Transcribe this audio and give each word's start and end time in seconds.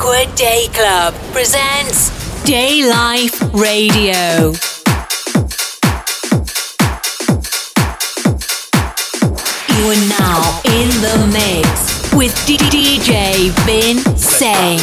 Liquid 0.00 0.34
Day 0.34 0.66
Club 0.72 1.12
presents 1.30 2.08
Day 2.44 2.88
Life 2.88 3.38
Radio. 3.52 4.54
You 9.68 9.84
are 9.90 10.08
now 10.08 10.60
in 10.64 10.88
the 11.02 11.28
mix 11.34 12.14
with 12.14 12.34
DJ 12.46 13.50
Vin 13.66 13.98
Say. 14.16 14.78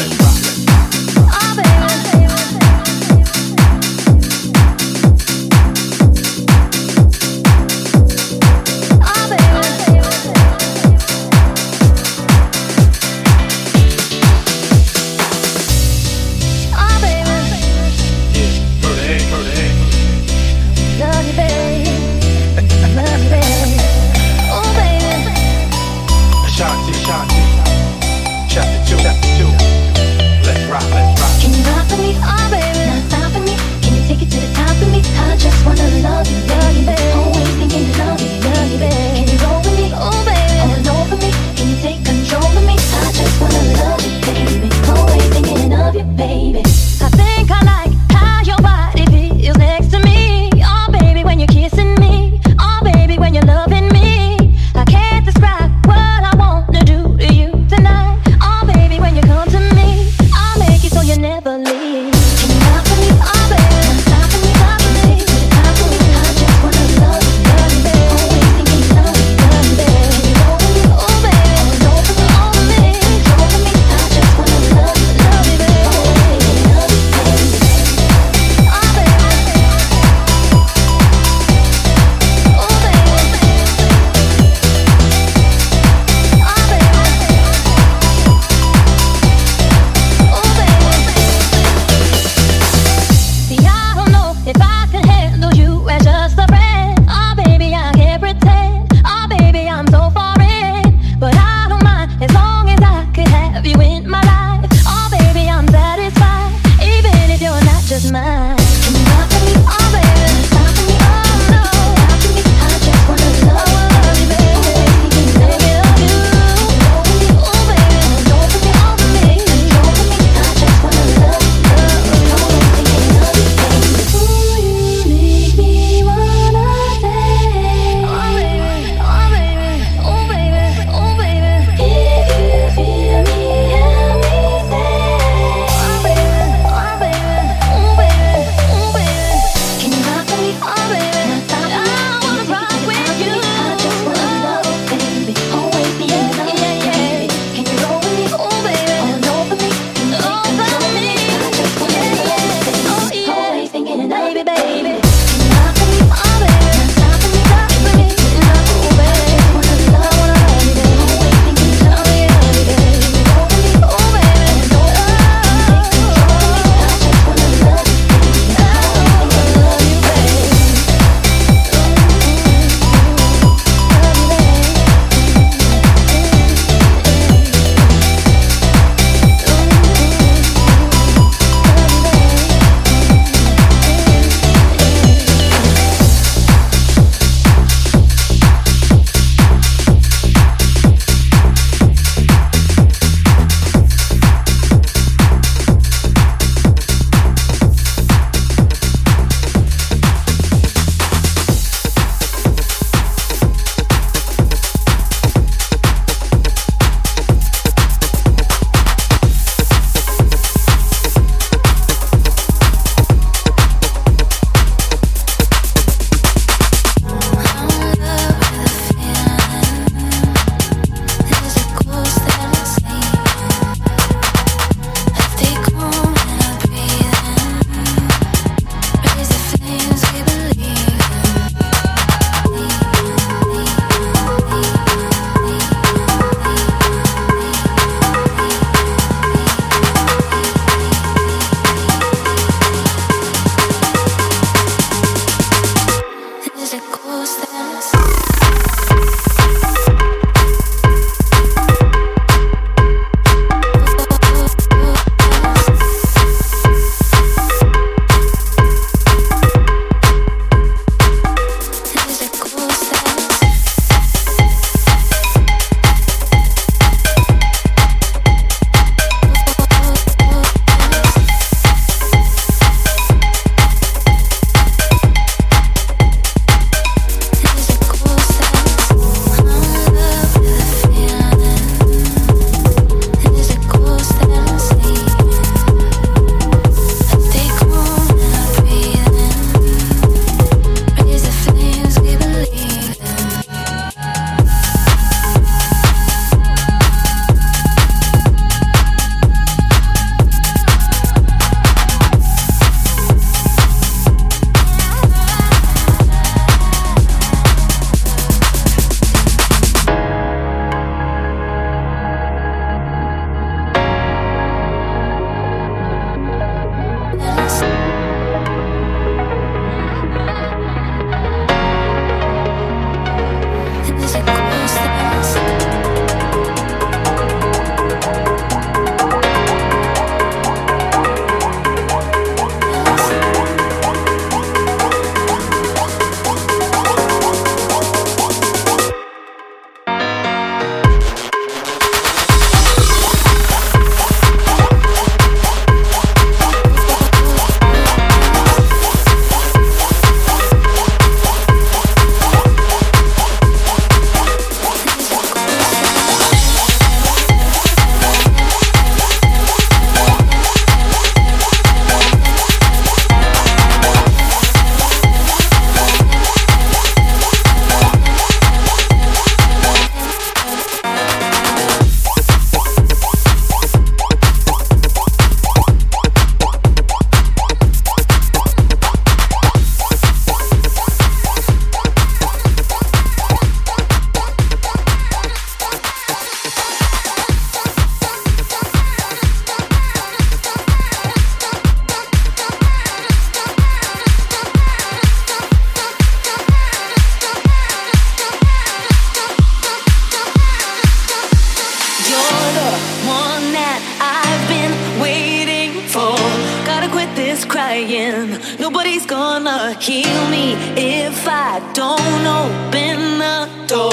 Nobody's 407.77 409.05
gonna 409.05 409.73
heal 409.79 410.29
me 410.29 410.53
if 410.75 411.27
I 411.27 411.59
don't 411.73 412.25
open 412.25 413.19
the 413.19 413.47
door. 413.67 413.91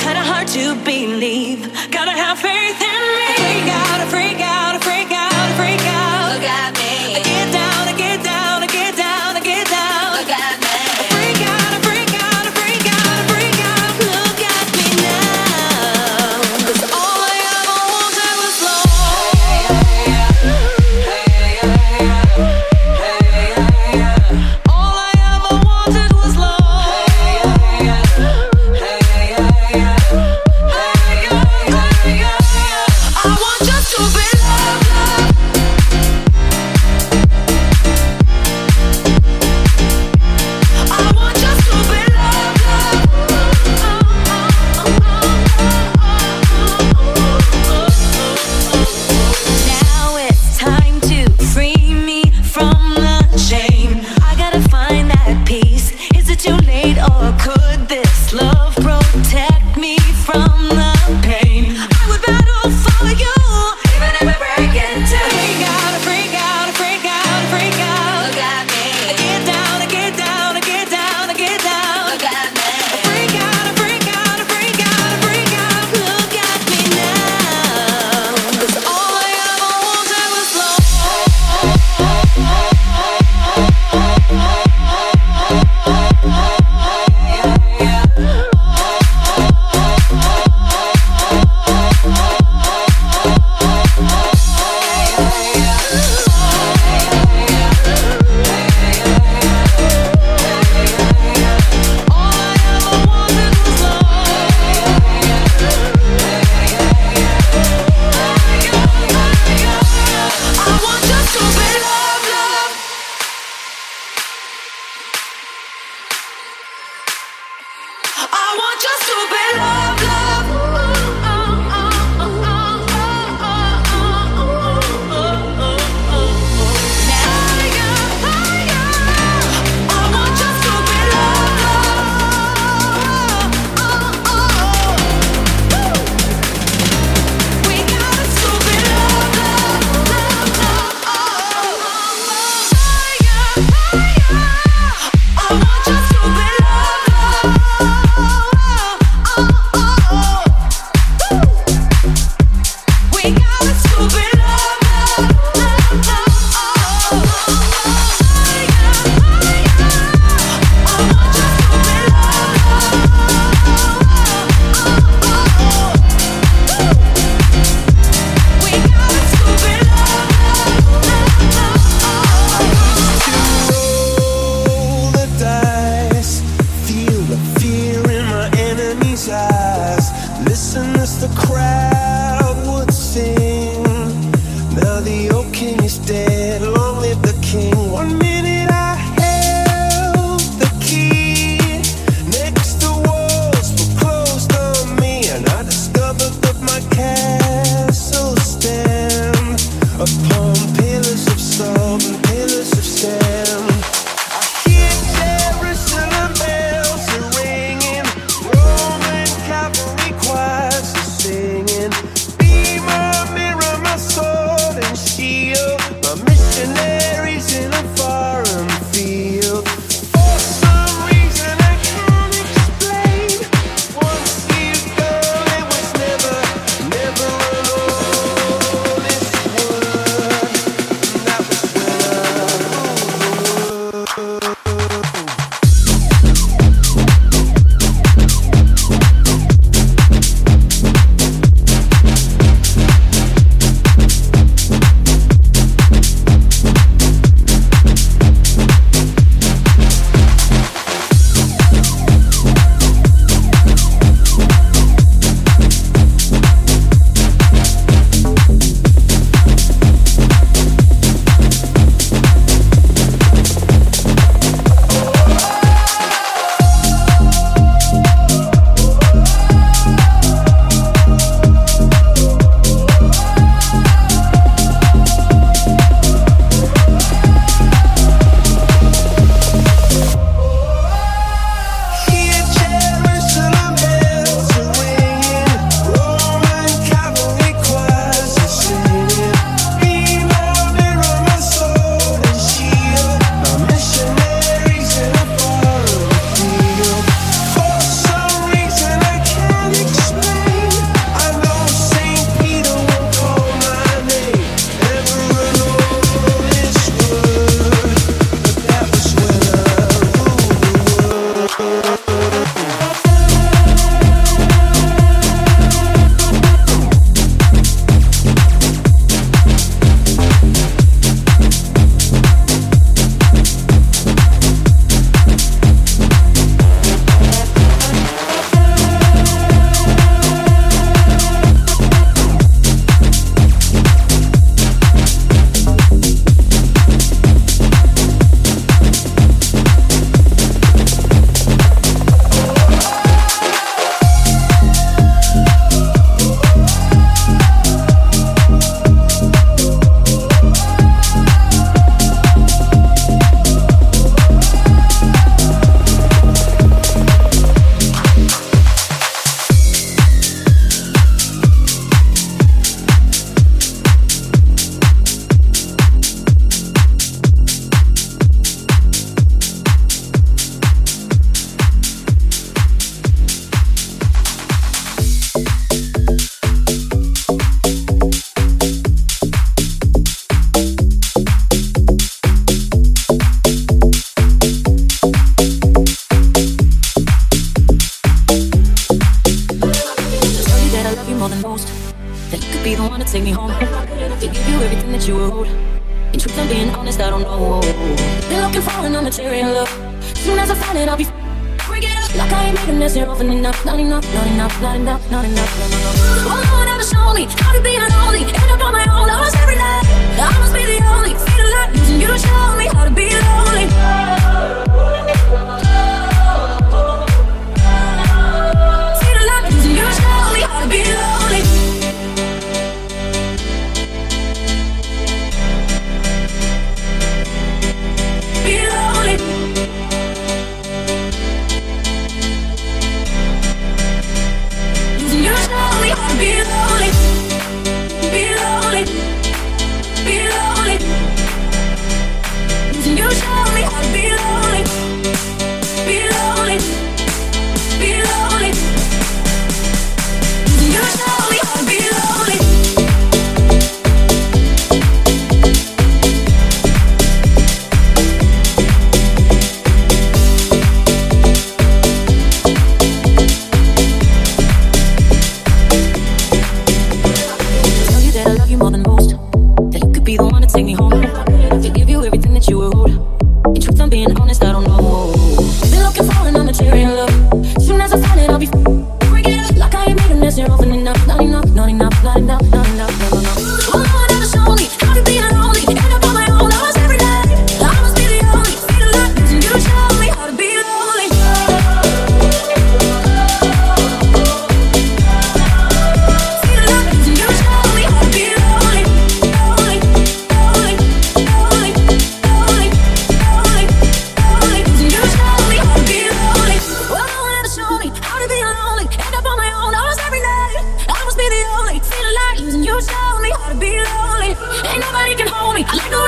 Kinda 0.00 0.22
hard 0.22 0.48
to 0.48 0.74
believe. 0.76 1.70
Gotta 1.90 2.12
have 2.12 2.38
faith. 2.38 2.85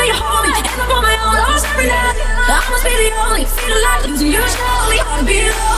your 0.09 0.17
homie, 0.17 0.57
and 0.57 0.81
I'm 0.81 0.91
on 0.91 1.03
my 1.03 1.17
own. 1.21 1.37
Lost 1.37 1.67
every 1.69 1.87
night. 1.87 2.17
I 2.17 2.65
must 2.71 2.85
be 2.85 2.97
the 2.97 3.11
only. 3.21 3.45
Feel 3.45 3.79
like 3.85 4.07
losing 4.09 4.33
you 4.33 4.41
to 4.41 4.49
show 4.49 4.89
me 4.89 4.97
how 5.05 5.21
to 5.21 5.25
be 5.25 5.39
alone. 5.45 5.78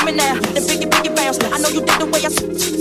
women 0.00 0.16
now. 0.16 0.34
Then 0.34 0.62
biggie, 0.64 0.88
biggie 0.90 1.14
bounce. 1.14 1.38
I 1.44 1.58
know 1.58 1.68
you 1.68 1.80
dig 1.84 1.98
the 1.98 2.06
way 2.06 2.24
I. 2.24 2.79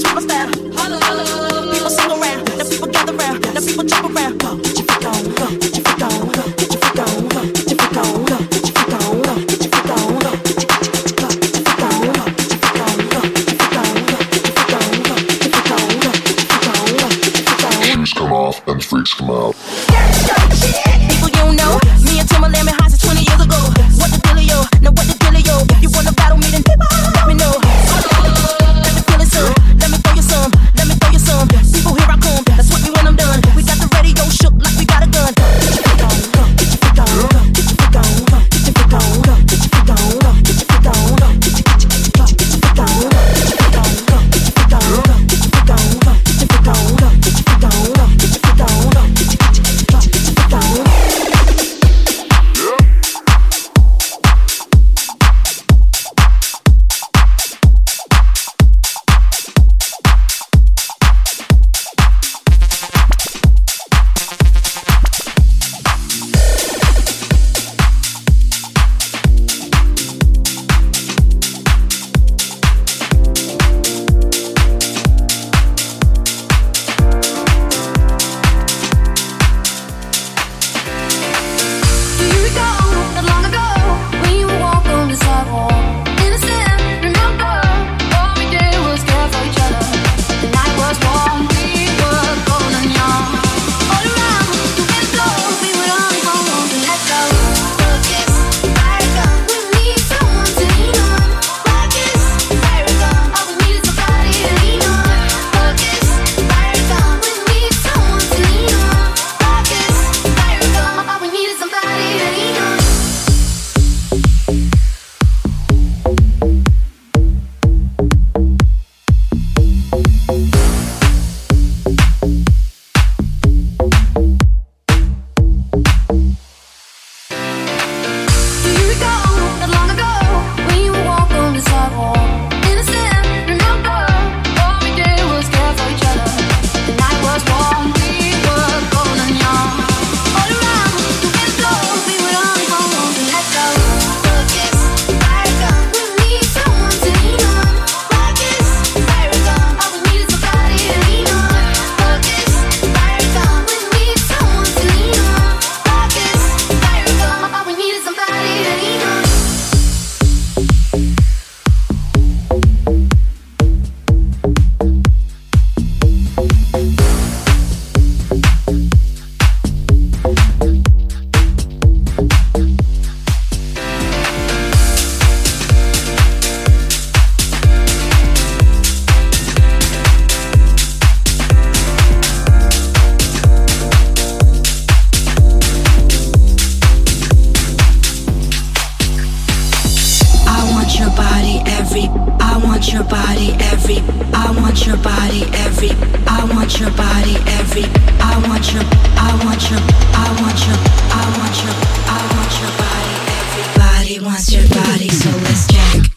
body, 204.99 205.09
so 205.09 205.29
let's 205.29 205.67
check. 205.67 206.08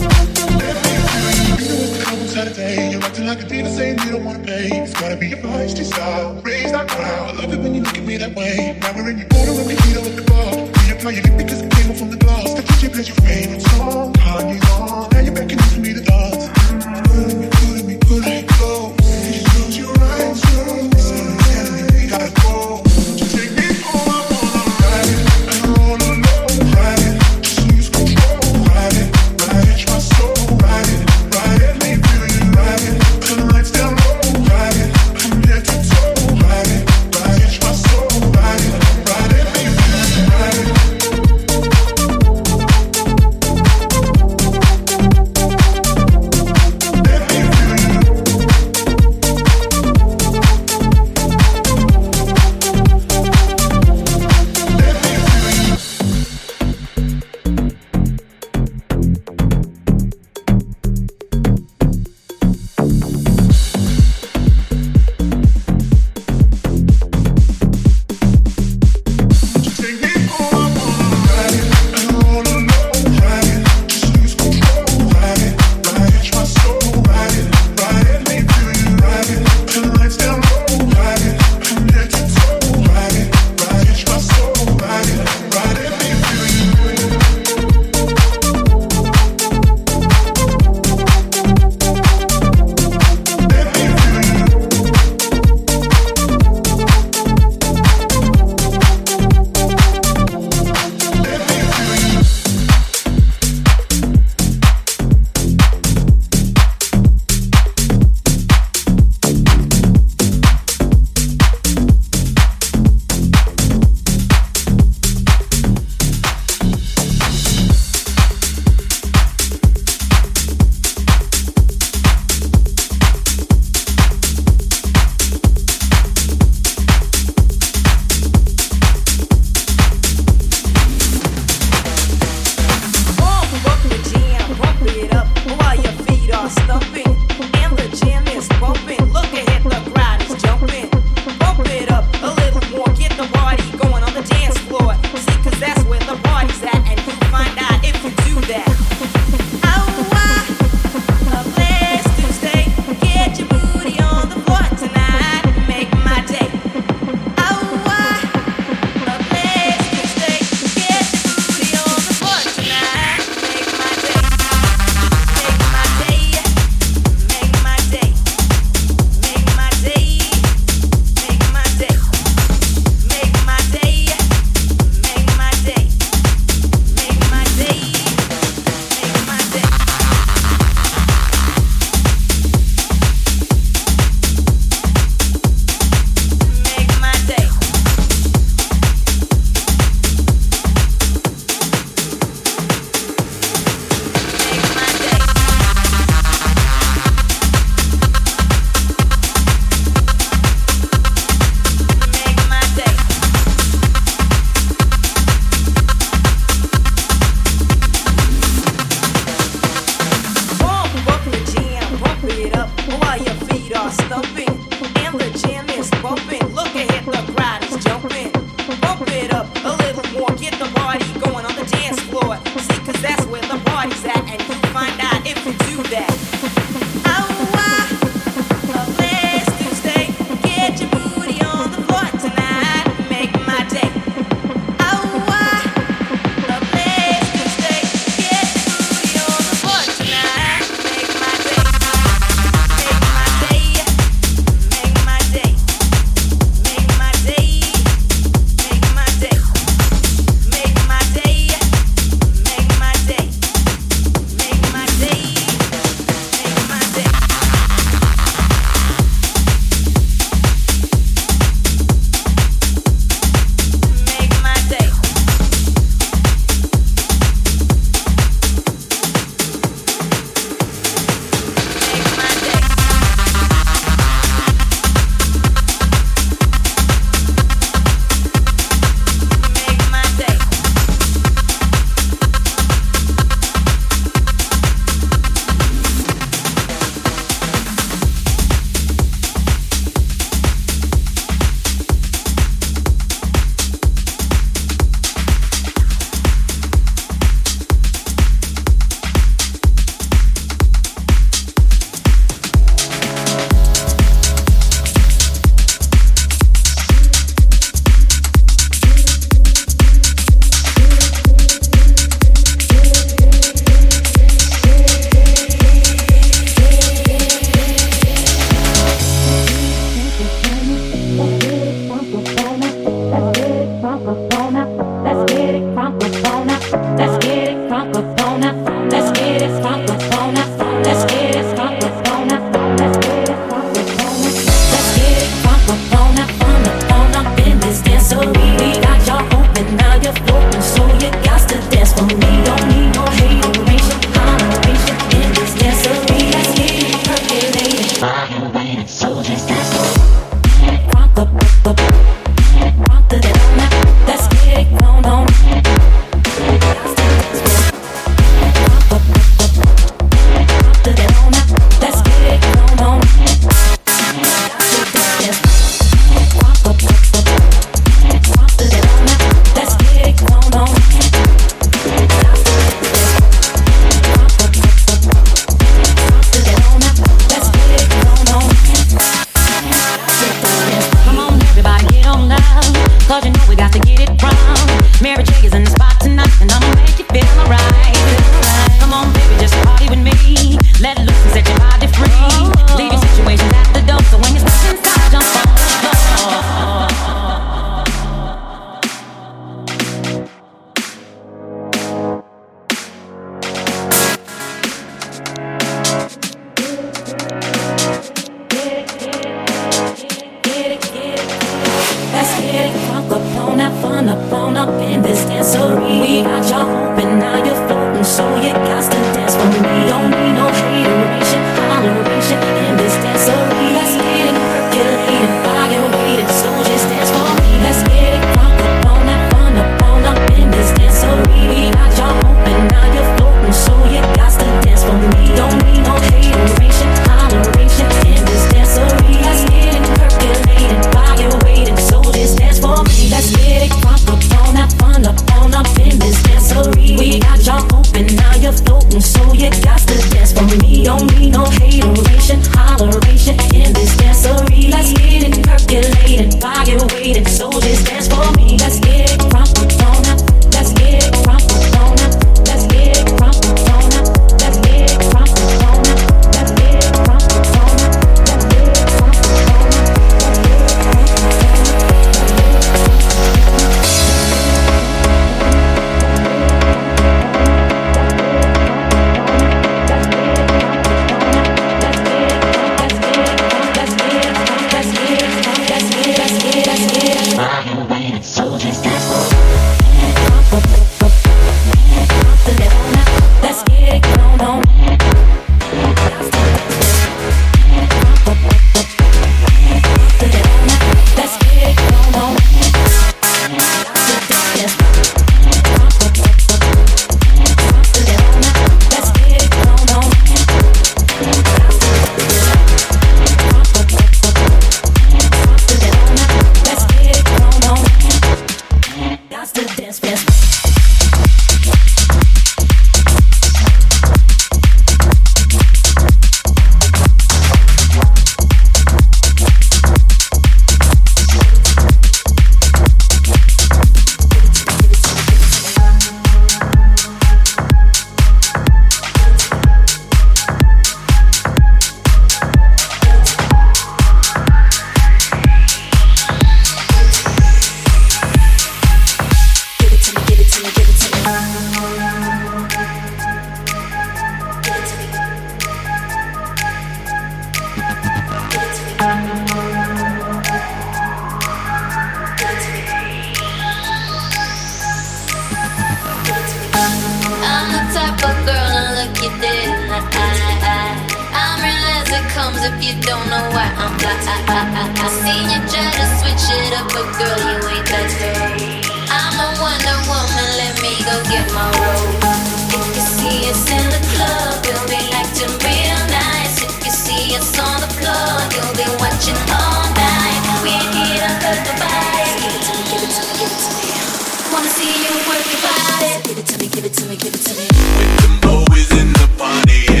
See 597.41 597.53
us 597.57 598.91
in 598.91 599.13
the 599.13 599.27
club, 599.37 600.00